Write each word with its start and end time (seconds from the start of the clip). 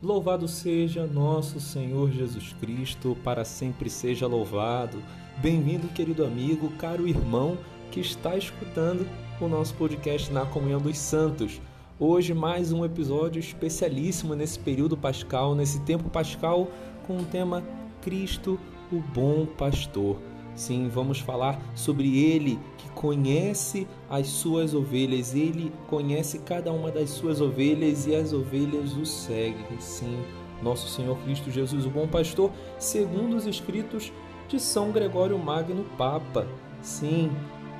Louvado 0.00 0.46
seja 0.46 1.08
nosso 1.08 1.58
Senhor 1.58 2.12
Jesus 2.12 2.54
Cristo, 2.60 3.16
para 3.24 3.44
sempre 3.44 3.90
seja 3.90 4.28
louvado. 4.28 5.02
Bem-vindo, 5.38 5.88
querido 5.88 6.24
amigo, 6.24 6.70
caro 6.78 7.08
irmão 7.08 7.58
que 7.90 7.98
está 7.98 8.36
escutando 8.36 9.04
o 9.40 9.48
nosso 9.48 9.74
podcast 9.74 10.32
na 10.32 10.46
Comunhão 10.46 10.80
dos 10.80 10.96
Santos. 10.96 11.60
Hoje, 11.98 12.32
mais 12.32 12.70
um 12.70 12.84
episódio 12.84 13.40
especialíssimo 13.40 14.36
nesse 14.36 14.60
período 14.60 14.96
pascal, 14.96 15.56
nesse 15.56 15.80
tempo 15.80 16.08
pascal, 16.08 16.70
com 17.04 17.16
o 17.16 17.24
tema 17.24 17.64
Cristo, 18.00 18.56
o 18.92 19.00
Bom 19.00 19.46
Pastor. 19.46 20.27
Sim, 20.58 20.88
vamos 20.88 21.20
falar 21.20 21.62
sobre 21.72 22.18
ele 22.18 22.58
que 22.76 22.90
conhece 22.90 23.86
as 24.10 24.26
suas 24.26 24.74
ovelhas, 24.74 25.32
ele 25.32 25.72
conhece 25.86 26.40
cada 26.40 26.72
uma 26.72 26.90
das 26.90 27.10
suas 27.10 27.40
ovelhas 27.40 28.08
e 28.08 28.16
as 28.16 28.32
ovelhas 28.32 28.96
o 28.96 29.06
seguem. 29.06 29.78
Sim, 29.78 30.18
nosso 30.60 30.88
Senhor 30.88 31.16
Cristo 31.18 31.48
Jesus, 31.48 31.86
o 31.86 31.90
bom 31.90 32.08
pastor, 32.08 32.50
segundo 32.76 33.36
os 33.36 33.46
escritos 33.46 34.12
de 34.48 34.58
São 34.58 34.90
Gregório 34.90 35.38
Magno 35.38 35.84
Papa. 35.96 36.44
Sim, 36.82 37.30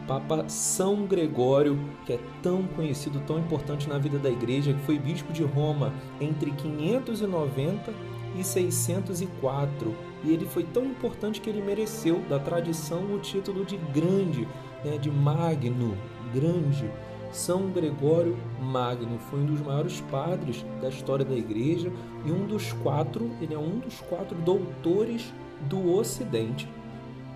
Papa 0.06 0.48
São 0.48 1.04
Gregório, 1.04 1.76
que 2.06 2.12
é 2.12 2.20
tão 2.44 2.62
conhecido, 2.76 3.20
tão 3.26 3.40
importante 3.40 3.88
na 3.88 3.98
vida 3.98 4.20
da 4.20 4.30
igreja, 4.30 4.72
que 4.72 4.82
foi 4.82 5.00
bispo 5.00 5.32
de 5.32 5.42
Roma 5.42 5.92
entre 6.20 6.52
590 6.52 8.17
e 8.38 8.44
604 8.44 9.94
e 10.24 10.32
ele 10.32 10.46
foi 10.46 10.64
tão 10.64 10.84
importante 10.84 11.40
que 11.40 11.50
ele 11.50 11.62
mereceu 11.62 12.20
da 12.28 12.38
tradição 12.38 13.14
o 13.14 13.18
título 13.18 13.64
de 13.64 13.76
grande, 13.76 14.46
né, 14.84 14.98
de 14.98 15.10
magno, 15.10 15.96
grande. 16.32 16.90
São 17.30 17.68
Gregório 17.70 18.38
Magno 18.58 19.18
foi 19.18 19.40
um 19.40 19.46
dos 19.46 19.60
maiores 19.60 20.00
padres 20.10 20.64
da 20.80 20.88
história 20.88 21.24
da 21.24 21.34
igreja 21.34 21.92
e 22.24 22.32
um 22.32 22.46
dos 22.46 22.72
quatro, 22.72 23.30
ele 23.40 23.54
é 23.54 23.58
um 23.58 23.78
dos 23.78 24.00
quatro 24.00 24.36
doutores 24.38 25.32
do 25.68 25.94
Ocidente. 25.94 26.68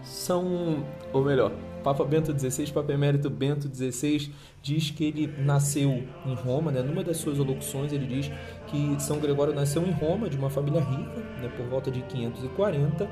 São, 0.03 0.85
ou 1.13 1.23
melhor, 1.23 1.53
Papa 1.83 2.05
Bento 2.05 2.33
XVI, 2.39 2.71
Papa 2.73 2.93
Emérito 2.93 3.29
Bento 3.29 3.69
XVI, 3.73 4.33
diz 4.63 4.91
que 4.91 5.05
ele 5.05 5.27
nasceu 5.39 6.05
em 6.25 6.35
Roma, 6.35 6.71
né? 6.71 6.83
numa 6.83 7.03
das 7.03 7.17
suas 7.17 7.39
locuções 7.39 7.93
ele 7.93 8.07
diz 8.07 8.31
que 8.69 8.97
São 9.01 9.19
Gregório 9.19 9.55
nasceu 9.55 9.83
em 9.83 9.91
Roma, 9.91 10.29
de 10.31 10.37
uma 10.37 10.49
família 10.49 10.81
rica, 10.81 11.21
né? 11.41 11.51
por 11.57 11.67
volta 11.67 11.91
de 11.91 12.01
540, 12.03 13.09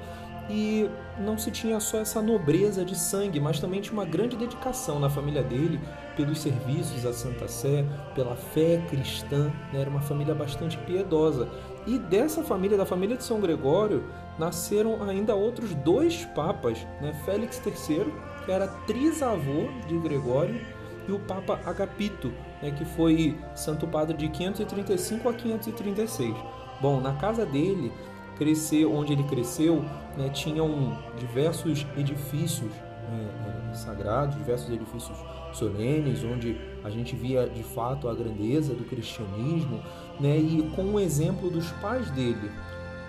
e 0.48 0.90
não 1.18 1.38
se 1.38 1.50
tinha 1.50 1.78
só 1.78 1.98
essa 1.98 2.20
nobreza 2.20 2.84
de 2.84 2.96
sangue, 2.96 3.38
mas 3.38 3.60
também 3.60 3.80
tinha 3.80 3.92
uma 3.92 4.04
grande 4.04 4.36
dedicação 4.36 4.98
na 4.98 5.08
família 5.08 5.42
dele 5.42 5.80
pelos 6.16 6.40
serviços 6.40 7.06
à 7.06 7.12
Santa 7.12 7.46
Sé, 7.46 7.84
pela 8.14 8.34
fé 8.34 8.82
cristã, 8.88 9.52
né? 9.72 9.80
era 9.80 9.90
uma 9.90 10.00
família 10.00 10.34
bastante 10.34 10.76
piedosa. 10.78 11.48
E 11.86 11.98
dessa 11.98 12.42
família, 12.42 12.76
da 12.76 12.84
família 12.84 13.16
de 13.16 13.24
São 13.24 13.40
Gregório, 13.40 14.04
nasceram 14.38 15.02
ainda 15.02 15.34
outros 15.34 15.74
dois 15.76 16.24
papas, 16.34 16.78
né? 17.00 17.12
Félix 17.24 17.62
III, 17.64 18.12
que 18.44 18.52
era 18.52 18.66
trisavô 18.66 19.68
de 19.86 19.98
Gregório, 19.98 20.60
e 21.08 21.12
o 21.12 21.18
Papa 21.18 21.58
Agapito, 21.64 22.32
né, 22.62 22.70
que 22.70 22.84
foi 22.84 23.36
Santo 23.54 23.86
Padre 23.86 24.16
de 24.16 24.28
535 24.28 25.28
a 25.28 25.32
536. 25.32 26.36
Bom, 26.80 27.00
na 27.00 27.14
casa 27.14 27.44
dele, 27.44 27.92
cresceu, 28.36 28.94
onde 28.94 29.12
ele 29.12 29.24
cresceu, 29.24 29.84
né, 30.16 30.28
tinham 30.30 30.96
diversos 31.18 31.86
edifícios 31.96 32.70
né, 33.10 33.72
sagrados, 33.74 34.36
diversos 34.36 34.70
edifícios 34.70 35.16
solenes, 35.52 36.22
onde 36.24 36.56
a 36.84 36.90
gente 36.90 37.16
via 37.16 37.48
de 37.48 37.62
fato 37.62 38.08
a 38.08 38.14
grandeza 38.14 38.72
do 38.74 38.84
cristianismo, 38.84 39.82
né, 40.18 40.36
e 40.38 40.70
com 40.74 40.84
o 40.84 41.00
exemplo 41.00 41.50
dos 41.50 41.70
pais 41.72 42.10
dele, 42.12 42.50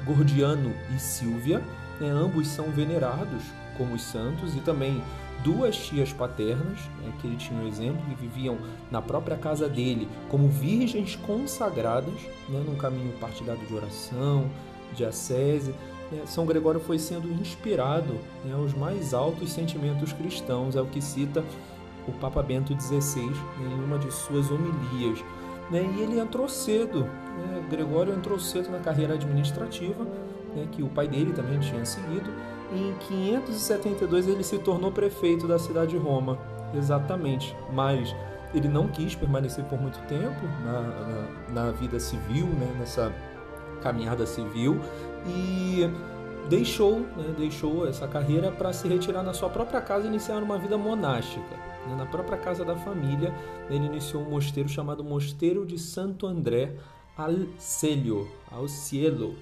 Gordiano 0.06 0.74
e 0.96 1.00
Silvia, 1.00 1.62
né, 2.02 2.10
ambos 2.10 2.48
são 2.48 2.66
venerados 2.72 3.44
como 3.78 3.94
os 3.94 4.02
santos, 4.02 4.56
e 4.56 4.60
também 4.60 5.02
duas 5.44 5.78
tias 5.78 6.12
paternas, 6.12 6.80
né, 7.00 7.14
que 7.20 7.28
ele 7.28 7.38
tinha 7.38 7.60
um 7.62 7.68
exemplo, 7.68 8.02
que 8.10 8.16
viviam 8.16 8.58
na 8.90 9.02
própria 9.02 9.38
casa 9.38 9.70
dele 9.70 10.10
como 10.28 10.48
virgens 10.50 11.16
consagradas, 11.16 12.14
né, 12.50 12.62
num 12.66 12.76
caminho 12.76 13.14
partilhado 13.20 13.64
de 13.66 13.74
oração, 13.74 14.50
de. 14.94 15.04
Né, 16.12 16.24
São 16.26 16.46
Gregório 16.46 16.80
foi 16.80 16.98
sendo 16.98 17.32
inspirado 17.32 18.14
né, 18.44 18.54
aos 18.54 18.74
mais 18.74 19.14
altos 19.14 19.52
sentimentos 19.52 20.12
cristãos, 20.12 20.76
é 20.76 20.82
o 20.82 20.88
que 20.88 21.02
cita 21.02 21.44
o 22.08 22.12
Papa 22.14 22.42
Bento 22.42 22.76
XVI 22.80 23.32
em 23.60 23.84
uma 23.84 24.00
de 24.00 24.12
suas 24.12 24.50
homilias. 24.50 25.24
Né, 25.70 25.90
e 25.98 26.02
ele 26.02 26.20
entrou 26.20 26.50
cedo, 26.50 27.04
né, 27.04 27.64
Gregório 27.70 28.14
entrou 28.14 28.40
cedo 28.40 28.70
na 28.70 28.80
carreira 28.80 29.14
administrativa, 29.14 30.06
né, 30.56 30.68
que 30.72 30.84
o 30.84 30.90
pai 30.90 31.08
dele 31.08 31.34
também 31.34 31.60
tinha 31.60 31.86
seguido, 31.86 32.32
em 32.74 32.94
572 33.08 34.28
ele 34.28 34.44
se 34.44 34.58
tornou 34.58 34.92
prefeito 34.92 35.48
da 35.48 35.60
cidade 35.60 35.92
de 35.92 35.98
Roma, 35.98 36.40
exatamente. 36.74 37.56
Mas 37.74 38.16
ele 38.54 38.68
não 38.68 38.88
quis 38.88 39.14
permanecer 39.16 39.64
por 39.66 39.80
muito 39.80 40.00
tempo 40.08 40.42
na, 40.64 40.82
na, 40.82 41.66
na 41.66 41.72
vida 41.72 42.00
civil, 42.00 42.46
né, 42.46 42.76
nessa 42.80 43.14
caminhada 43.82 44.26
civil, 44.26 44.80
e 45.26 45.90
deixou, 46.50 47.00
né, 47.00 47.34
deixou 47.38 47.88
essa 47.88 48.08
carreira 48.08 48.52
para 48.52 48.72
se 48.72 48.88
retirar 48.88 49.24
na 49.24 49.34
sua 49.34 49.50
própria 49.50 49.82
casa 49.82 50.06
e 50.06 50.08
iniciar 50.08 50.42
uma 50.42 50.58
vida 50.58 50.78
monástica. 50.78 51.56
Né, 51.88 51.96
na 51.98 52.06
própria 52.06 52.38
casa 52.38 52.64
da 52.64 52.76
família, 52.76 53.34
ele 53.70 53.86
iniciou 53.86 54.24
um 54.24 54.30
mosteiro 54.30 54.70
chamado 54.70 55.04
Mosteiro 55.04 55.66
de 55.66 55.78
Santo 55.78 56.26
André 56.26 56.76
al 57.18 57.36
Cielo, 57.58 58.28
ao 58.50 58.68
Cielo, 58.68 59.36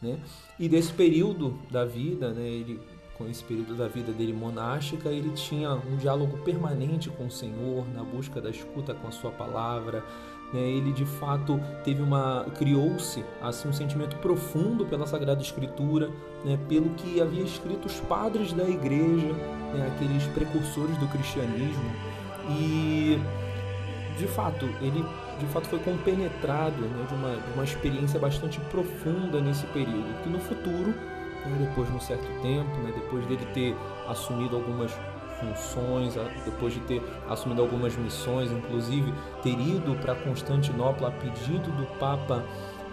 né? 0.00 0.18
E 0.58 0.68
desse 0.68 0.92
período 0.92 1.58
da 1.70 1.84
vida, 1.84 2.32
né, 2.32 2.42
ele, 2.42 2.80
com 3.16 3.28
esse 3.28 3.42
período 3.42 3.74
da 3.74 3.88
vida 3.88 4.12
dele 4.12 4.32
monástica, 4.32 5.08
ele 5.08 5.30
tinha 5.30 5.72
um 5.72 5.96
diálogo 5.96 6.38
permanente 6.38 7.08
com 7.10 7.26
o 7.26 7.30
Senhor, 7.30 7.86
na 7.94 8.02
busca 8.02 8.40
da 8.40 8.50
escuta 8.50 8.94
com 8.94 9.08
a 9.08 9.10
sua 9.10 9.30
palavra. 9.30 10.04
Né? 10.52 10.60
Ele 10.60 10.92
de 10.92 11.04
fato 11.04 11.60
teve 11.82 12.02
uma 12.02 12.46
criou-se 12.56 13.24
assim 13.42 13.68
um 13.68 13.72
sentimento 13.72 14.16
profundo 14.18 14.86
pela 14.86 15.06
Sagrada 15.06 15.42
Escritura, 15.42 16.08
né? 16.44 16.58
pelo 16.68 16.90
que 16.90 17.20
havia 17.20 17.42
escrito 17.42 17.86
os 17.86 17.98
padres 18.00 18.52
da 18.52 18.68
Igreja, 18.68 19.32
né? 19.74 19.92
aqueles 19.92 20.24
precursores 20.28 20.96
do 20.98 21.08
cristianismo 21.08 21.90
e 22.60 23.18
de 24.16 24.26
fato 24.28 24.66
ele 24.80 25.04
de 25.38 25.46
fato 25.46 25.68
foi 25.68 25.78
compenetrado 25.80 26.80
né, 26.80 27.06
de, 27.08 27.14
uma, 27.14 27.30
de 27.36 27.52
uma 27.54 27.64
experiência 27.64 28.18
bastante 28.18 28.60
profunda 28.60 29.40
nesse 29.40 29.66
período, 29.66 30.22
que 30.22 30.28
no 30.28 30.38
futuro, 30.38 30.94
né, 31.44 31.56
depois 31.68 31.88
de 31.88 31.94
um 31.94 32.00
certo 32.00 32.26
tempo, 32.40 32.70
né, 32.82 32.92
depois 32.94 33.26
dele 33.26 33.46
ter 33.52 33.76
assumido 34.08 34.56
algumas 34.56 34.92
funções, 35.38 36.14
depois 36.44 36.72
de 36.72 36.80
ter 36.80 37.02
assumido 37.28 37.60
algumas 37.60 37.94
missões, 37.96 38.50
inclusive 38.50 39.12
ter 39.42 39.50
ido 39.50 39.94
para 39.96 40.14
Constantinopla 40.14 41.08
a 41.08 41.10
pedido 41.10 41.70
do 41.72 41.86
Papa 41.98 42.42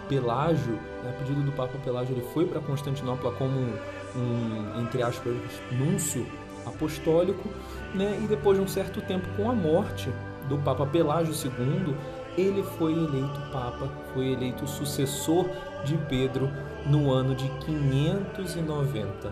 Pelágio, 0.08 0.74
né, 1.02 1.10
a 1.10 1.18
pedido 1.18 1.42
do 1.42 1.52
Papa 1.52 1.78
Pelágio, 1.82 2.14
ele 2.14 2.26
foi 2.34 2.46
para 2.46 2.60
Constantinopla 2.60 3.32
como 3.32 3.58
um, 3.58 3.76
um, 4.16 4.82
entre 4.82 5.02
aspas, 5.02 5.34
núncio 5.72 6.26
apostólico, 6.66 7.48
né, 7.94 8.20
e 8.22 8.26
depois 8.26 8.58
de 8.58 8.64
um 8.64 8.68
certo 8.68 9.00
tempo, 9.00 9.26
com 9.36 9.48
a 9.48 9.54
morte 9.54 10.10
do 10.48 10.58
Papa 10.58 10.84
Pelágio 10.84 11.32
II, 11.32 11.94
ele 12.36 12.62
foi 12.62 12.92
eleito 12.92 13.40
Papa, 13.52 13.88
foi 14.12 14.32
eleito 14.32 14.66
sucessor 14.66 15.46
de 15.84 15.96
Pedro 16.08 16.50
no 16.86 17.10
ano 17.10 17.34
de 17.34 17.48
590. 17.60 19.30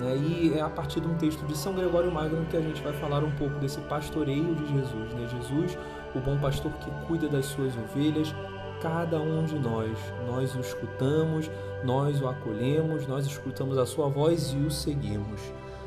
Né? 0.00 0.16
E 0.16 0.54
é 0.54 0.60
a 0.60 0.68
partir 0.68 1.00
de 1.00 1.08
um 1.08 1.16
texto 1.16 1.44
de 1.46 1.56
São 1.56 1.74
Gregório 1.74 2.10
Magno 2.10 2.44
que 2.46 2.56
a 2.56 2.60
gente 2.60 2.82
vai 2.82 2.92
falar 2.94 3.24
um 3.24 3.30
pouco 3.32 3.58
desse 3.58 3.80
pastoreio 3.82 4.54
de 4.54 4.66
Jesus. 4.72 5.14
Né? 5.14 5.28
Jesus, 5.28 5.78
o 6.14 6.20
bom 6.20 6.38
pastor 6.38 6.72
que 6.72 6.90
cuida 7.06 7.28
das 7.28 7.46
suas 7.46 7.74
ovelhas, 7.76 8.34
cada 8.80 9.18
um 9.18 9.44
de 9.44 9.58
nós. 9.58 9.98
Nós 10.26 10.54
o 10.54 10.60
escutamos, 10.60 11.50
nós 11.82 12.20
o 12.20 12.28
acolhemos, 12.28 13.06
nós 13.06 13.26
escutamos 13.26 13.78
a 13.78 13.86
sua 13.86 14.08
voz 14.08 14.52
e 14.52 14.58
o 14.58 14.70
seguimos. 14.70 15.40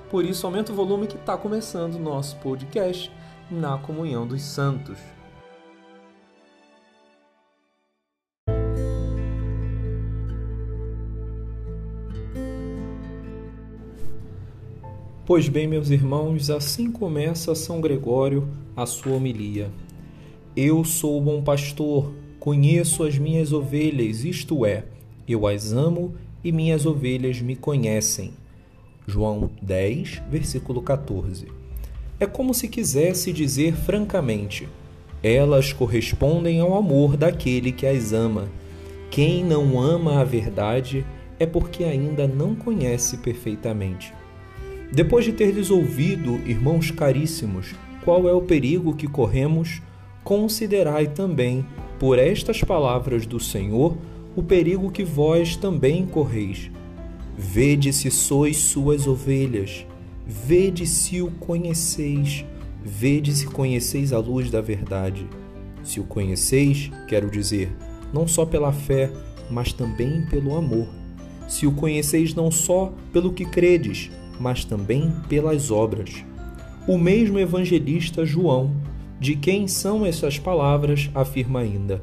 Por 0.10 0.26
isso, 0.26 0.46
aumenta 0.46 0.72
o 0.72 0.76
volume 0.76 1.06
que 1.06 1.18
está 1.18 1.38
começando 1.38 1.96
o 1.96 2.00
nosso 2.00 2.36
podcast 2.38 3.12
na 3.50 3.78
Comunhão 3.78 4.26
dos 4.26 4.42
Santos. 4.42 5.19
Pois 15.30 15.48
bem, 15.48 15.68
meus 15.68 15.92
irmãos, 15.92 16.50
assim 16.50 16.92
começa 16.92 17.54
São 17.54 17.80
Gregório 17.80 18.50
a 18.76 18.88
sua 18.88 19.14
homilia. 19.14 19.70
Eu 20.56 20.84
sou 20.84 21.20
o 21.20 21.22
bom 21.22 21.44
pastor, 21.44 22.12
conheço 22.40 23.04
as 23.04 23.16
minhas 23.20 23.54
ovelhas, 23.54 24.26
isto 24.26 24.66
é, 24.66 24.86
eu 25.28 25.46
as 25.46 25.72
amo 25.72 26.16
e 26.44 26.52
minhas 26.52 26.84
ovelhas 26.84 27.40
me 27.44 27.56
conhecem. 27.56 28.34
João 29.06 29.52
10, 29.62 30.24
versículo 30.32 30.82
14. 30.82 31.46
É 32.20 32.26
como 32.26 32.52
se 32.52 32.68
quisesse 32.68 33.32
dizer 33.32 33.76
francamente: 33.76 34.68
elas 35.22 35.72
correspondem 35.72 36.60
ao 36.60 36.74
amor 36.74 37.16
daquele 37.16 37.72
que 37.72 37.86
as 37.86 38.14
ama. 38.14 38.50
Quem 39.12 39.46
não 39.46 39.80
ama 39.80 40.22
a 40.22 40.24
verdade 40.24 41.06
é 41.38 41.46
porque 41.46 41.84
ainda 41.84 42.28
não 42.28 42.56
conhece 42.56 43.18
perfeitamente. 43.18 44.12
Depois 44.92 45.24
de 45.24 45.32
ter 45.32 45.54
ouvido, 45.72 46.40
irmãos 46.48 46.90
caríssimos, 46.90 47.76
qual 48.04 48.28
é 48.28 48.34
o 48.34 48.42
perigo 48.42 48.96
que 48.96 49.08
corremos, 49.08 49.82
considerai 50.24 51.08
também, 51.08 51.64
por 52.00 52.18
estas 52.18 52.64
palavras 52.64 53.26
do 53.26 53.40
Senhor, 53.40 53.96
o 54.36 54.42
perigo 54.42 54.92
que 54.92 55.04
vós 55.04 55.56
também 55.56 56.06
correis. 56.08 56.72
Vede 57.38 57.94
se 57.94 58.10
sois 58.10 58.58
suas 58.58 59.06
ovelhas, 59.06 59.86
vede 60.26 60.88
se 60.88 61.22
o 61.22 61.30
conheceis, 61.32 62.44
vede 62.84 63.32
se 63.34 63.46
conheceis 63.46 64.12
a 64.12 64.18
luz 64.18 64.50
da 64.50 64.60
verdade. 64.60 65.28
Se 65.84 66.00
o 66.00 66.04
conheceis, 66.04 66.90
quero 67.08 67.30
dizer, 67.30 67.72
não 68.12 68.28
só 68.28 68.46
pela 68.46 68.72
fé, 68.72 69.12
mas 69.52 69.72
também 69.72 70.26
pelo 70.26 70.56
amor. 70.56 70.88
Se 71.48 71.68
o 71.68 71.72
conheceis 71.72 72.34
não 72.34 72.50
só 72.50 72.94
pelo 73.14 73.34
que 73.34 73.46
credes, 73.46 74.10
mas 74.40 74.64
também 74.64 75.12
pelas 75.28 75.70
obras. 75.70 76.24
O 76.88 76.98
mesmo 76.98 77.38
evangelista 77.38 78.26
João, 78.26 78.74
de 79.20 79.36
quem 79.36 79.68
são 79.68 80.06
essas 80.06 80.40
palavras, 80.40 81.10
afirma 81.14 81.60
ainda: 81.60 82.02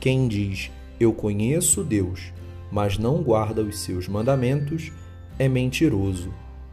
Quem 0.00 0.26
diz, 0.26 0.70
Eu 0.98 1.12
conheço 1.12 1.84
Deus, 1.84 2.32
mas 2.70 2.98
não 2.98 3.22
guarda 3.22 3.62
os 3.62 3.78
seus 3.78 4.08
mandamentos, 4.08 4.90
é 5.38 5.48
mentiroso. 5.48 6.32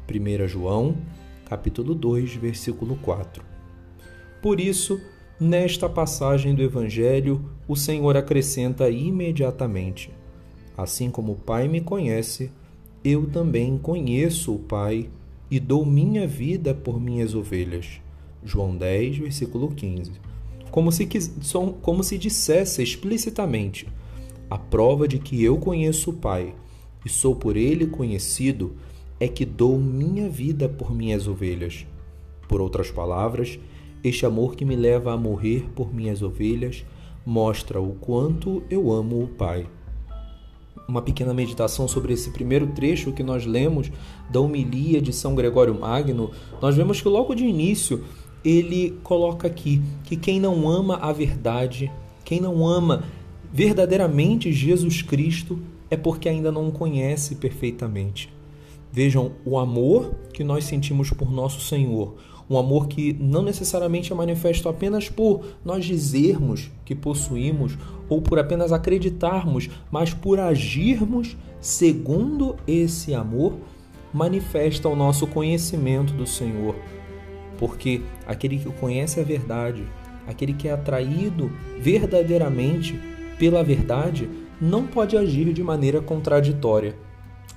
1 0.10 0.48
João, 0.48 0.96
capítulo 1.46 1.94
2, 1.94 2.36
versículo 2.36 2.96
4. 2.98 3.44
Por 4.42 4.60
isso, 4.60 5.00
nesta 5.40 5.88
passagem 5.88 6.56
do 6.56 6.62
evangelho, 6.62 7.50
o 7.68 7.76
Senhor 7.76 8.16
acrescenta 8.18 8.90
imediatamente: 8.90 10.12
Assim 10.78 11.12
como 11.12 11.34
o 11.34 11.38
Pai 11.38 11.68
me 11.68 11.82
conhece, 11.82 12.52
eu 13.04 13.28
também 13.28 13.78
conheço 13.78 14.54
o 14.54 14.60
Pai 14.60 15.10
e 15.50 15.60
dou 15.60 15.86
minha 15.86 16.28
vida 16.28 16.74
por 16.74 17.00
minhas 17.00 17.34
ovelhas. 17.34 18.00
João 18.44 18.76
10, 18.76 19.18
versículo 19.18 19.70
15. 19.72 20.12
Como 20.70 20.92
se, 20.92 21.08
como 21.82 22.04
se 22.04 22.18
dissesse 22.18 22.82
explicitamente: 22.82 23.88
a 24.50 24.58
prova 24.58 25.08
de 25.08 25.20
que 25.20 25.44
eu 25.44 25.58
conheço 25.58 26.12
o 26.12 26.14
Pai 26.14 26.54
e 27.06 27.10
sou 27.10 27.36
por 27.36 27.58
ele 27.58 27.88
conhecido 27.88 28.76
é 29.20 29.28
que 29.28 29.46
dou 29.46 29.78
minha 29.78 30.30
vida 30.30 30.70
por 30.70 30.94
minhas 30.94 31.28
ovelhas. 31.28 31.86
Por 32.48 32.62
outras 32.62 32.92
palavras, 32.92 33.60
este 34.04 34.26
amor 34.26 34.56
que 34.56 34.66
me 34.66 34.76
leva 34.76 35.14
a 35.14 35.18
morrer 35.18 35.70
por 35.76 35.94
minhas 35.94 36.22
ovelhas 36.22 36.86
mostra 37.26 37.80
o 37.80 37.94
quanto 37.96 38.64
eu 38.70 38.92
amo 38.92 39.24
o 39.24 39.28
Pai. 39.28 39.68
Uma 40.92 41.02
pequena 41.02 41.34
meditação 41.34 41.88
sobre 41.88 42.12
esse 42.12 42.32
primeiro 42.32 42.68
trecho 42.68 43.14
que 43.14 43.24
nós 43.24 43.46
lemos 43.46 43.90
da 44.30 44.42
homilia 44.42 45.02
de 45.02 45.14
São 45.14 45.34
Gregório 45.34 45.74
Magno, 45.74 46.32
nós 46.62 46.76
vemos 46.76 47.00
que 47.00 47.08
logo 47.08 47.34
de 47.34 47.46
início 47.46 48.04
ele 48.44 49.00
coloca 49.02 49.48
aqui 49.48 49.82
que 50.04 50.18
quem 50.18 50.38
não 50.38 50.68
ama 50.68 50.98
a 50.98 51.14
verdade, 51.14 51.90
quem 52.26 52.42
não 52.42 52.68
ama 52.68 53.06
verdadeiramente 53.54 54.52
Jesus 54.52 55.02
Cristo 55.02 55.60
é 55.90 55.96
porque 55.96 56.28
ainda 56.28 56.52
não 56.52 56.68
o 56.68 56.74
conhece 56.74 57.36
perfeitamente. 57.36 58.28
Vejam 58.92 59.32
o 59.46 59.58
amor 59.58 60.14
que 60.34 60.44
nós 60.44 60.66
sentimos 60.66 61.10
por 61.12 61.32
nosso 61.32 61.62
Senhor, 61.62 62.16
um 62.52 62.58
amor 62.58 62.90
que 62.90 63.14
não 63.14 63.42
necessariamente 63.42 64.12
é 64.12 64.16
manifesto 64.16 64.68
apenas 64.68 65.08
por 65.08 65.42
nós 65.64 65.86
dizermos 65.86 66.70
que 66.84 66.94
possuímos 66.94 67.78
ou 68.10 68.22
por 68.22 68.38
apenas 68.38 68.74
acreditarmos, 68.74 69.70
mas 69.90 70.14
por 70.14 70.38
agirmos 70.38 71.38
segundo 71.62 72.58
esse 72.68 73.14
amor, 73.14 73.54
manifesta 74.14 74.90
o 74.90 74.98
nosso 74.98 75.26
conhecimento 75.28 76.12
do 76.12 76.28
Senhor. 76.28 76.76
Porque 77.58 78.02
aquele 78.28 78.58
que 78.58 78.70
conhece 78.72 79.22
a 79.22 79.24
verdade, 79.24 79.88
aquele 80.28 80.54
que 80.54 80.68
é 80.68 80.74
atraído 80.74 81.50
verdadeiramente 81.80 83.00
pela 83.40 83.64
verdade 83.64 84.30
não 84.60 84.86
pode 84.86 85.16
agir 85.16 85.54
de 85.54 85.64
maneira 85.64 86.02
contraditória. 86.02 86.98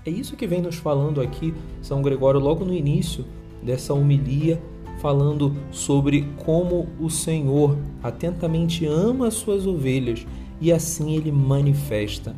É 0.07 0.11
isso 0.11 0.37
que 0.37 0.47
vem 0.47 0.63
nos 0.63 0.77
falando 0.77 1.21
aqui 1.21 1.53
São 1.83 2.01
Gregório 2.01 2.39
logo 2.39 2.65
no 2.65 2.73
início 2.73 3.25
dessa 3.61 3.93
homilia, 3.93 4.63
falando 5.05 5.55
sobre 5.71 6.27
como 6.47 6.89
o 6.99 7.11
Senhor 7.11 7.77
atentamente 8.03 8.87
ama 8.87 9.29
as 9.29 9.35
suas 9.35 9.67
ovelhas 9.67 10.27
e 10.59 10.73
assim 10.73 11.15
ele 11.15 11.31
manifesta. 11.31 12.35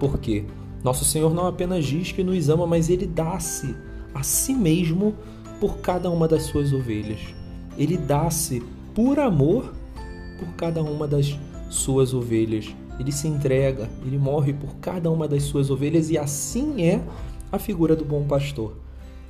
Por 0.00 0.18
quê? 0.18 0.44
Nosso 0.82 1.04
Senhor 1.04 1.32
não 1.32 1.46
apenas 1.46 1.84
diz 1.84 2.10
que 2.10 2.24
nos 2.24 2.48
ama, 2.48 2.66
mas 2.66 2.90
ele 2.90 3.06
dá-se 3.06 3.76
a 4.12 4.24
si 4.24 4.52
mesmo 4.54 5.14
por 5.60 5.78
cada 5.78 6.10
uma 6.10 6.26
das 6.26 6.42
suas 6.42 6.72
ovelhas. 6.72 7.20
Ele 7.78 7.96
dá-se 7.96 8.60
por 8.92 9.20
amor 9.20 9.72
por 10.36 10.48
cada 10.56 10.82
uma 10.82 11.06
das 11.06 11.38
suas 11.68 12.12
ovelhas. 12.12 12.74
Ele 12.98 13.12
se 13.12 13.28
entrega, 13.28 13.88
ele 14.04 14.18
morre 14.18 14.52
por 14.52 14.74
cada 14.80 15.08
uma 15.12 15.28
das 15.28 15.44
suas 15.44 15.70
ovelhas 15.70 16.10
e 16.10 16.18
assim 16.18 16.82
é 16.82 17.00
a 17.52 17.58
figura 17.60 17.94
do 17.94 18.04
bom 18.04 18.24
pastor. 18.24 18.74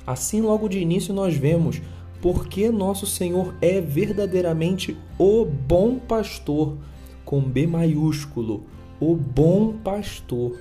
Assim, 0.07 0.41
logo 0.41 0.67
de 0.67 0.79
início, 0.79 1.13
nós 1.13 1.35
vemos 1.35 1.79
porque 2.21 2.69
nosso 2.69 3.05
Senhor 3.05 3.55
é 3.61 3.81
verdadeiramente 3.81 4.97
o 5.17 5.45
bom 5.45 5.97
pastor, 5.97 6.77
com 7.25 7.41
B 7.41 7.65
maiúsculo, 7.65 8.63
o 8.99 9.15
bom 9.15 9.73
pastor. 9.83 10.57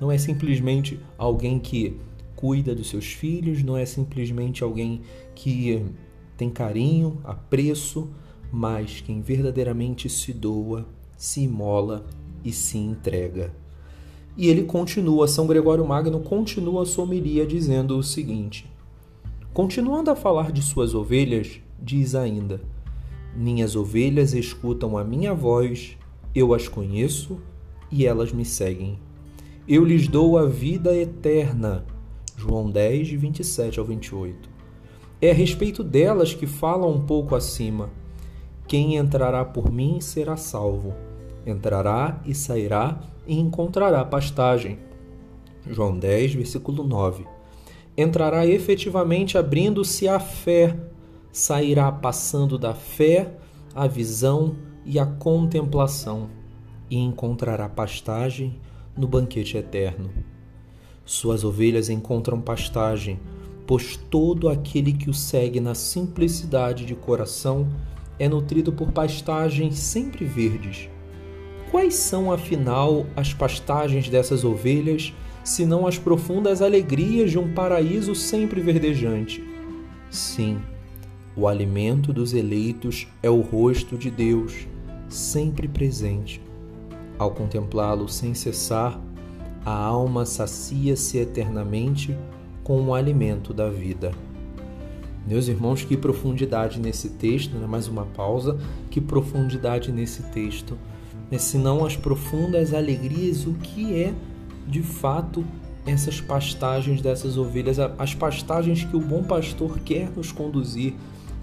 Não 0.00 0.12
é 0.12 0.18
simplesmente 0.18 1.00
alguém 1.16 1.58
que 1.58 1.96
cuida 2.36 2.74
dos 2.74 2.88
seus 2.88 3.06
filhos, 3.06 3.62
não 3.62 3.76
é 3.76 3.84
simplesmente 3.84 4.62
alguém 4.62 5.00
que 5.34 5.84
tem 6.36 6.50
carinho, 6.50 7.20
apreço, 7.24 8.08
mas 8.52 9.00
quem 9.00 9.20
verdadeiramente 9.20 10.08
se 10.08 10.32
doa 10.32 10.86
se 11.18 11.40
imola 11.40 12.06
e 12.44 12.52
se 12.52 12.78
entrega. 12.78 13.52
E 14.36 14.46
ele 14.46 14.62
continua, 14.62 15.26
São 15.26 15.48
Gregório 15.48 15.84
Magno 15.84 16.20
continua 16.20 16.84
a 16.84 16.86
sua 16.86 17.02
homilia 17.02 17.44
dizendo 17.44 17.98
o 17.98 18.02
seguinte: 18.04 18.70
Continuando 19.58 20.08
a 20.08 20.14
falar 20.14 20.52
de 20.52 20.62
suas 20.62 20.94
ovelhas, 20.94 21.60
diz 21.82 22.14
ainda: 22.14 22.60
Minhas 23.34 23.74
ovelhas 23.74 24.32
escutam 24.32 24.96
a 24.96 25.02
minha 25.02 25.34
voz, 25.34 25.98
eu 26.32 26.54
as 26.54 26.68
conheço 26.68 27.40
e 27.90 28.06
elas 28.06 28.30
me 28.30 28.44
seguem. 28.44 29.00
Eu 29.66 29.84
lhes 29.84 30.06
dou 30.06 30.38
a 30.38 30.46
vida 30.46 30.96
eterna. 30.96 31.84
João 32.36 32.70
10, 32.70 33.08
de 33.08 33.16
27 33.16 33.80
ao 33.80 33.84
28. 33.84 34.48
É 35.20 35.32
a 35.32 35.34
respeito 35.34 35.82
delas 35.82 36.32
que 36.32 36.46
fala 36.46 36.86
um 36.86 37.04
pouco 37.04 37.34
acima. 37.34 37.90
Quem 38.68 38.94
entrará 38.94 39.44
por 39.44 39.72
mim 39.72 40.00
será 40.00 40.36
salvo 40.36 40.94
entrará 41.44 42.22
e 42.24 42.32
sairá 42.32 43.00
e 43.26 43.36
encontrará 43.36 44.04
pastagem. 44.04 44.78
João 45.66 45.98
10, 45.98 46.34
versículo 46.34 46.84
9. 46.84 47.37
Entrará 47.98 48.46
efetivamente 48.46 49.36
abrindo-se 49.36 50.06
à 50.06 50.20
fé, 50.20 50.76
sairá 51.32 51.90
passando 51.90 52.56
da 52.56 52.72
fé 52.72 53.34
à 53.74 53.88
visão 53.88 54.54
e 54.86 55.00
à 55.00 55.04
contemplação, 55.04 56.30
e 56.88 56.96
encontrará 56.96 57.68
pastagem 57.68 58.54
no 58.96 59.08
banquete 59.08 59.56
eterno. 59.56 60.10
Suas 61.04 61.42
ovelhas 61.42 61.90
encontram 61.90 62.40
pastagem, 62.40 63.18
pois 63.66 63.96
todo 63.96 64.48
aquele 64.48 64.92
que 64.92 65.10
o 65.10 65.14
segue 65.14 65.58
na 65.58 65.74
simplicidade 65.74 66.86
de 66.86 66.94
coração 66.94 67.68
é 68.16 68.28
nutrido 68.28 68.72
por 68.72 68.92
pastagens 68.92 69.76
sempre 69.76 70.24
verdes 70.24 70.88
Quais 71.70 71.94
são, 71.96 72.32
afinal, 72.32 73.04
as 73.14 73.34
pastagens 73.34 74.08
dessas 74.08 74.42
ovelhas, 74.42 75.12
senão 75.48 75.86
as 75.86 75.98
profundas 75.98 76.60
alegrias 76.60 77.30
de 77.30 77.38
um 77.38 77.52
paraíso 77.52 78.14
sempre 78.14 78.60
verdejante? 78.60 79.42
Sim, 80.10 80.58
o 81.36 81.48
alimento 81.48 82.12
dos 82.12 82.34
eleitos 82.34 83.08
é 83.22 83.30
o 83.30 83.40
rosto 83.40 83.96
de 83.96 84.10
Deus, 84.10 84.66
sempre 85.08 85.66
presente. 85.66 86.40
Ao 87.18 87.30
contemplá-lo 87.30 88.08
sem 88.08 88.34
cessar, 88.34 89.00
a 89.64 89.72
alma 89.72 90.26
sacia-se 90.26 91.18
eternamente 91.18 92.16
com 92.62 92.82
o 92.82 92.94
alimento 92.94 93.54
da 93.54 93.70
vida. 93.70 94.12
Meus 95.26 95.48
irmãos, 95.48 95.82
que 95.82 95.96
profundidade 95.96 96.78
nesse 96.78 97.10
texto, 97.10 97.56
né? 97.56 97.66
mais 97.66 97.88
uma 97.88 98.04
pausa, 98.04 98.58
que 98.90 99.00
profundidade 99.00 99.90
nesse 99.90 100.22
texto 100.24 100.76
né, 101.30 101.38
senão 101.38 101.84
as 101.84 101.96
profundas 101.96 102.72
alegrias, 102.72 103.46
o 103.46 103.54
que 103.54 103.94
é 103.94 104.14
de 104.68 104.82
fato 104.82 105.44
essas 105.86 106.20
pastagens 106.20 107.00
dessas 107.00 107.38
ovelhas, 107.38 107.78
as 107.98 108.14
pastagens 108.14 108.84
que 108.84 108.96
o 108.96 109.00
bom 109.00 109.22
pastor 109.22 109.78
quer 109.80 110.10
nos 110.14 110.30
conduzir, 110.30 110.94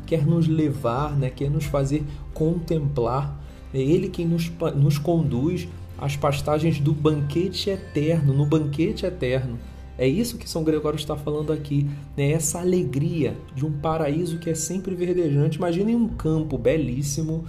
quer 0.05 0.25
nos 0.25 0.47
levar, 0.47 1.17
né, 1.17 1.29
quer 1.29 1.49
nos 1.49 1.65
fazer 1.65 2.03
contemplar. 2.33 3.41
É 3.73 3.79
Ele 3.79 4.07
quem 4.07 4.25
nos, 4.25 4.51
nos 4.75 4.97
conduz 4.97 5.67
as 5.97 6.15
pastagens 6.15 6.79
do 6.79 6.93
banquete 6.93 7.69
eterno, 7.69 8.33
no 8.33 8.45
banquete 8.45 9.05
eterno. 9.05 9.57
É 9.97 10.07
isso 10.07 10.37
que 10.37 10.49
São 10.49 10.63
Gregório 10.63 10.97
está 10.97 11.15
falando 11.15 11.53
aqui, 11.53 11.89
né? 12.17 12.31
essa 12.31 12.59
alegria 12.59 13.37
de 13.55 13.65
um 13.65 13.71
paraíso 13.71 14.37
que 14.39 14.49
é 14.49 14.55
sempre 14.55 14.93
verdejante. 14.93 15.57
Imaginem 15.57 15.95
um 15.95 16.07
campo 16.07 16.57
belíssimo, 16.57 17.45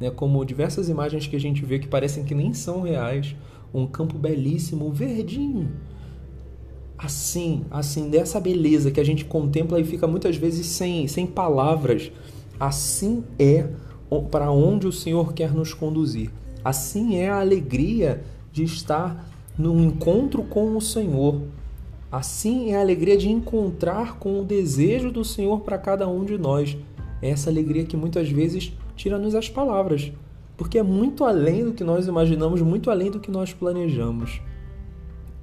né? 0.00 0.08
como 0.10 0.44
diversas 0.44 0.88
imagens 0.88 1.26
que 1.26 1.34
a 1.34 1.40
gente 1.40 1.64
vê 1.64 1.78
que 1.78 1.88
parecem 1.88 2.24
que 2.24 2.36
nem 2.36 2.54
são 2.54 2.82
reais, 2.82 3.34
um 3.72 3.86
campo 3.86 4.18
belíssimo, 4.18 4.90
verdinho. 4.90 5.70
Assim, 6.96 7.64
assim, 7.70 8.10
dessa 8.10 8.40
beleza 8.40 8.90
que 8.90 8.98
a 8.98 9.04
gente 9.04 9.24
contempla 9.24 9.80
e 9.80 9.84
fica 9.84 10.06
muitas 10.06 10.36
vezes 10.36 10.66
sem, 10.66 11.06
sem 11.06 11.26
palavras. 11.26 12.10
Assim 12.58 13.22
é 13.38 13.68
para 14.30 14.50
onde 14.50 14.86
o 14.86 14.92
Senhor 14.92 15.32
quer 15.32 15.52
nos 15.52 15.72
conduzir. 15.72 16.30
Assim 16.64 17.16
é 17.16 17.28
a 17.28 17.40
alegria 17.40 18.24
de 18.52 18.64
estar 18.64 19.28
no 19.56 19.80
encontro 19.80 20.42
com 20.42 20.76
o 20.76 20.80
Senhor. 20.80 21.42
Assim 22.10 22.72
é 22.72 22.76
a 22.76 22.80
alegria 22.80 23.16
de 23.16 23.28
encontrar 23.28 24.18
com 24.18 24.40
o 24.40 24.44
desejo 24.44 25.12
do 25.12 25.24
Senhor 25.24 25.60
para 25.60 25.78
cada 25.78 26.08
um 26.08 26.24
de 26.24 26.38
nós. 26.38 26.76
É 27.20 27.30
essa 27.30 27.50
alegria 27.50 27.84
que 27.84 27.96
muitas 27.96 28.28
vezes 28.28 28.72
tira-nos 28.96 29.34
as 29.34 29.48
palavras, 29.48 30.10
porque 30.58 30.76
é 30.76 30.82
muito 30.82 31.24
além 31.24 31.64
do 31.64 31.72
que 31.72 31.84
nós 31.84 32.08
imaginamos, 32.08 32.60
muito 32.60 32.90
além 32.90 33.12
do 33.12 33.20
que 33.20 33.30
nós 33.30 33.54
planejamos. 33.54 34.42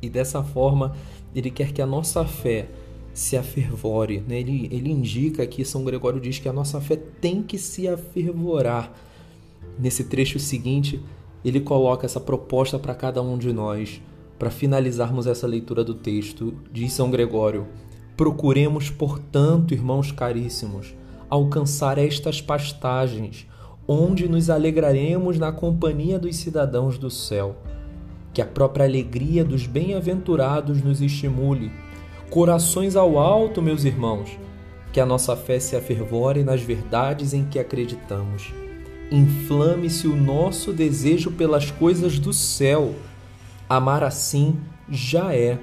E 0.02 0.10
dessa 0.10 0.44
forma, 0.44 0.94
ele 1.34 1.50
quer 1.50 1.72
que 1.72 1.82
a 1.82 1.86
nossa 1.86 2.26
fé 2.26 2.68
se 3.14 3.38
afervore. 3.38 4.22
Né? 4.28 4.42
Ele, 4.42 4.68
ele 4.70 4.92
indica 4.92 5.42
aqui, 5.42 5.64
São 5.64 5.86
Gregório 5.86 6.20
diz 6.20 6.38
que 6.38 6.50
a 6.50 6.54
nossa 6.54 6.82
fé 6.82 6.98
tem 6.98 7.42
que 7.42 7.58
se 7.58 7.88
afervorar. 7.88 8.92
Nesse 9.80 10.04
trecho 10.04 10.38
seguinte, 10.38 11.02
ele 11.46 11.62
coloca 11.62 12.06
essa 12.06 12.20
proposta 12.20 12.78
para 12.78 12.94
cada 12.94 13.22
um 13.22 13.38
de 13.38 13.54
nós. 13.54 14.02
Para 14.38 14.52
finalizarmos 14.52 15.28
essa 15.28 15.48
leitura 15.48 15.82
do 15.82 15.94
texto, 15.94 16.54
diz 16.74 16.92
São 16.92 17.10
Gregório: 17.10 17.66
Procuremos, 18.18 18.90
portanto, 18.90 19.74
irmãos 19.74 20.12
caríssimos, 20.12 20.94
alcançar 21.30 21.98
estas 21.98 22.42
pastagens, 22.42 23.48
onde 23.88 24.28
nos 24.28 24.50
alegraremos 24.50 25.38
na 25.38 25.52
companhia 25.52 26.18
dos 26.18 26.36
cidadãos 26.36 26.98
do 26.98 27.10
céu. 27.10 27.56
Que 28.34 28.42
a 28.42 28.46
própria 28.46 28.86
alegria 28.86 29.46
dos 29.46 29.66
bem-aventurados 29.66 30.82
nos 30.82 31.02
estimule. 31.02 31.72
Corações 32.30 32.96
ao 32.96 33.18
alto, 33.18 33.62
meus 33.62 33.86
irmãos, 33.86 34.38
que 34.92 35.00
a 35.00 35.06
nossa 35.06 35.36
fé 35.36 35.60
se 35.60 35.76
afervore 35.76 36.44
nas 36.44 36.62
verdades 36.62 37.34
em 37.34 37.46
que 37.46 37.60
acreditamos. 37.60 38.52
Inflame-se 39.12 40.08
o 40.08 40.16
nosso 40.16 40.74
desejo 40.74 41.32
pelas 41.32 41.70
coisas 41.70 42.18
do 42.18 42.34
céu. 42.34 42.94
Amar 43.70 44.04
assim 44.04 44.58
já 44.90 45.34
é 45.34 45.60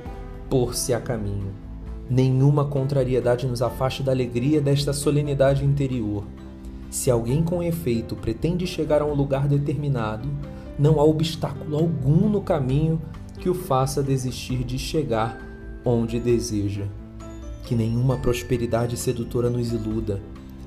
pôr-se 0.49 0.95
a 0.95 1.01
caminho. 1.01 1.53
Nenhuma 2.09 2.65
contrariedade 2.65 3.47
nos 3.47 3.61
afaste 3.61 4.03
da 4.03 4.13
alegria 4.13 4.61
desta 4.61 4.93
solenidade 4.93 5.65
interior. 5.65 6.25
Se 6.93 7.11
alguém 7.11 7.43
com 7.43 7.63
efeito 7.63 8.15
pretende 8.15 8.67
chegar 8.67 9.01
a 9.01 9.07
um 9.07 9.15
lugar 9.15 9.49
determinado, 9.49 10.29
não 10.79 11.01
há 11.01 11.03
obstáculo 11.03 11.75
algum 11.75 12.29
no 12.29 12.43
caminho 12.43 13.01
que 13.41 13.49
o 13.49 13.55
faça 13.55 14.03
desistir 14.03 14.63
de 14.63 14.79
chegar 14.79 15.41
onde 15.87 16.21
deseja. 16.21 16.85
Que 17.65 17.75
nenhuma 17.75 18.19
prosperidade 18.19 18.99
sedutora 18.99 19.49
nos 19.49 19.73
iluda. 19.73 20.21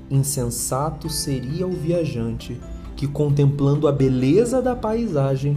Insensato 0.09 1.11
seria 1.11 1.67
o 1.67 1.71
viajante 1.71 2.59
que, 2.95 3.07
contemplando 3.07 3.87
a 3.87 3.91
beleza 3.91 4.63
da 4.63 4.75
paisagem, 4.75 5.55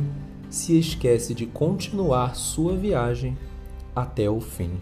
se 0.50 0.78
esquece 0.78 1.32
de 1.32 1.46
continuar 1.46 2.36
sua 2.36 2.76
viagem 2.76 3.38
até 3.96 4.28
o 4.28 4.38
fim. 4.38 4.72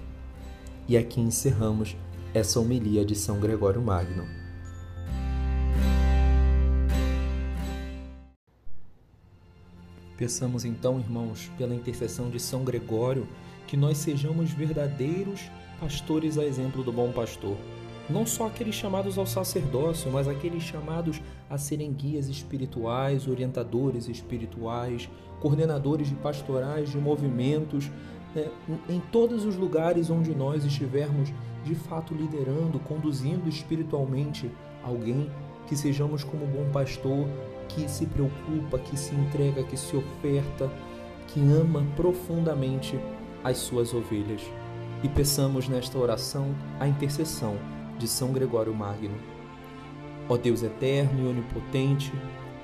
E 0.89 0.97
aqui 0.97 1.21
encerramos 1.21 1.97
essa 2.35 2.59
homilia 2.59 3.05
de 3.05 3.15
São 3.15 3.39
Gregório 3.39 3.81
Magno. 3.81 4.46
Peçamos 10.17 10.65
então, 10.65 10.99
irmãos, 10.99 11.51
pela 11.59 11.75
intercessão 11.75 12.31
de 12.31 12.41
São 12.41 12.65
Gregório, 12.65 13.29
que 13.67 13.77
nós 13.77 13.99
sejamos 13.99 14.51
verdadeiros 14.51 15.51
pastores 15.79 16.39
a 16.39 16.45
exemplo 16.45 16.83
do 16.83 16.91
bom 16.91 17.13
pastor. 17.13 17.57
Não 18.09 18.25
só 18.25 18.47
aqueles 18.47 18.75
chamados 18.75 19.19
ao 19.19 19.27
sacerdócio, 19.27 20.11
mas 20.11 20.29
aqueles 20.29 20.63
chamados 20.63 21.21
a 21.51 21.59
serem 21.59 21.93
guias 21.93 22.29
espirituais, 22.29 23.27
orientadores 23.27 24.09
espirituais, 24.09 25.09
coordenadores 25.41 26.09
de 26.09 26.15
pastorais, 26.15 26.91
de 26.91 26.99
movimentos, 26.99 27.91
né, 28.35 28.49
em 28.89 29.01
todos 29.13 29.45
os 29.45 29.57
lugares 29.57 30.09
onde 30.09 30.35
nós 30.35 30.65
estivermos 30.65 31.33
de 31.65 31.75
fato 31.75 32.15
liderando, 32.15 32.79
conduzindo 32.79 33.49
espiritualmente 33.49 34.51
alguém, 34.85 35.29
que 35.67 35.77
sejamos 35.77 36.25
como 36.25 36.47
bom 36.47 36.71
pastor 36.73 37.27
que 37.69 37.89
se 37.89 38.07
preocupa, 38.07 38.79
que 38.79 38.97
se 38.97 39.15
entrega, 39.15 39.63
que 39.63 39.77
se 39.77 39.97
oferta, 39.97 40.71
que 41.29 41.41
ama 41.41 41.85
profundamente 41.97 42.99
as 43.43 43.59
suas 43.59 43.93
ovelhas. 43.93 44.43
E 45.03 45.09
peçamos 45.09 45.69
nesta 45.69 45.99
oração 45.99 46.55
a 46.81 46.89
intercessão 46.89 47.57
de 47.99 48.09
São 48.09 48.33
Gregório 48.33 48.75
Magno. 48.75 49.17
Ó 50.29 50.37
Deus 50.37 50.63
eterno 50.63 51.25
e 51.25 51.29
onipotente, 51.29 52.13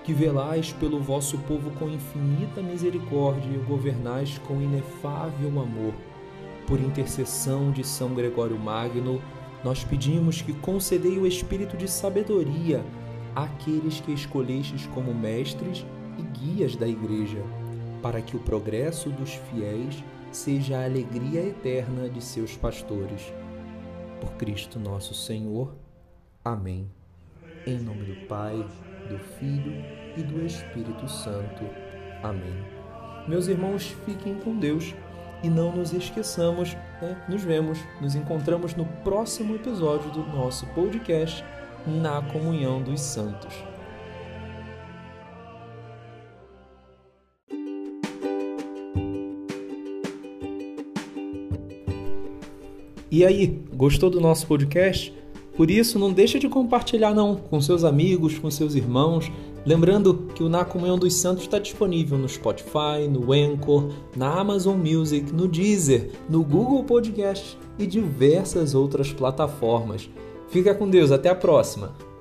que 0.03 0.13
velais 0.13 0.73
pelo 0.73 0.99
vosso 1.01 1.39
povo 1.39 1.71
com 1.73 1.89
infinita 1.89 2.61
misericórdia 2.61 3.51
e 3.55 3.59
governais 3.59 4.39
com 4.39 4.61
inefável 4.61 5.61
amor. 5.61 5.95
Por 6.67 6.81
intercessão 6.81 7.71
de 7.71 7.85
São 7.85 8.15
Gregório 8.15 8.59
Magno, 8.59 9.21
nós 9.65 9.85
pedimos 9.85 10.43
que 10.43 10.53
concedei 10.53 11.19
o 11.19 11.27
espírito 11.27 11.77
de 11.77 11.89
sabedoria 11.89 12.85
àqueles 13.35 14.01
que 14.01 14.13
escolhestes 14.13 14.87
como 14.89 15.15
mestres 15.15 15.87
e 16.19 16.23
guias 16.23 16.77
da 16.77 16.87
Igreja, 16.87 17.43
para 18.03 18.21
que 18.21 18.37
o 18.37 18.41
progresso 18.41 19.09
dos 19.11 19.35
fiéis 19.51 20.03
seja 20.33 20.79
a 20.79 20.85
alegria 20.85 21.41
eterna 21.41 22.09
de 22.09 22.23
seus 22.23 22.57
pastores. 22.57 23.33
Por 24.21 24.33
Cristo 24.33 24.79
nosso 24.79 25.15
Senhor. 25.15 25.75
Amém. 26.45 26.91
Em 27.67 27.79
nome 27.79 28.05
do 28.05 28.27
Pai, 28.27 28.57
do 29.09 29.19
Filho 29.39 29.73
e 30.17 30.23
do 30.23 30.45
Espírito 30.45 31.09
Santo. 31.09 31.65
Amém. 32.23 32.65
Meus 33.29 33.47
irmãos, 33.47 33.95
fiquem 34.05 34.35
com 34.35 34.59
Deus 34.59 34.93
e 35.43 35.49
não 35.49 35.75
nos 35.75 35.93
esqueçamos, 35.93 36.75
né? 37.01 37.17
nos 37.29 37.43
vemos, 37.43 37.79
nos 38.01 38.15
encontramos 38.15 38.75
no 38.75 38.85
próximo 39.05 39.55
episódio 39.57 40.11
do 40.11 40.25
nosso 40.25 40.67
podcast 40.69 41.45
Na 41.87 42.23
Comunhão 42.23 42.83
dos 42.83 43.01
Santos. 43.01 43.55
E 53.11 53.27
aí, 53.27 53.63
gostou 53.75 54.09
do 54.09 54.21
nosso 54.23 54.47
podcast? 54.47 55.22
Por 55.57 55.71
isso, 55.71 55.99
não 55.99 56.13
deixe 56.13 56.39
de 56.39 56.49
compartilhar 56.49 57.15
não 57.15 57.37
com 57.37 57.61
seus 57.61 57.85
amigos, 57.85 58.39
com 58.39 58.51
seus 58.51 58.75
irmãos. 58.75 59.31
Lembrando 59.65 60.29
que 60.35 60.43
o 60.43 60.49
Na 60.49 60.65
Comunhão 60.65 60.99
dos 60.99 61.15
Santos 61.15 61.45
está 61.45 61.59
disponível 61.59 62.19
no 62.19 62.29
Spotify, 62.29 63.07
no 63.09 63.33
Anchor, 63.33 63.91
na 64.17 64.41
Amazon 64.41 64.77
Music, 64.77 65.33
no 65.33 65.47
Deezer, 65.47 66.11
no 66.29 66.43
Google 66.43 66.85
Podcast 66.85 67.57
e 67.79 67.87
diversas 67.87 68.75
outras 68.75 69.13
plataformas. 69.13 70.09
Fica 70.49 70.75
com 70.75 70.89
Deus, 70.89 71.13
até 71.13 71.29
a 71.29 71.35
próxima! 71.35 72.12